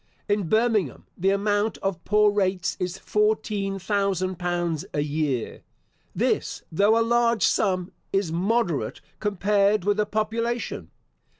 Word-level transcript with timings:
In 0.27 0.49
Birmingham, 0.49 1.05
the 1.15 1.29
amount 1.29 1.77
of 1.83 2.03
poor 2.05 2.31
rates 2.31 2.75
is 2.79 2.97
fourteen 2.97 3.77
thousand 3.77 4.39
pounds 4.39 4.83
a 4.95 5.01
year. 5.01 5.61
This, 6.15 6.63
though 6.71 6.97
a 6.99 7.05
large 7.05 7.43
sum, 7.43 7.91
is 8.11 8.31
moderate, 8.31 8.99
compared 9.19 9.85
with 9.85 9.97
the 9.97 10.07
population. 10.07 10.89